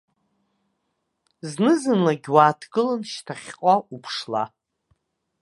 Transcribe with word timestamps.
Зны-зынлагь 1.49 2.27
уааҭгылан 2.35 3.01
шьҭахьҟа 3.11 3.75
уԥшла. 3.93 4.43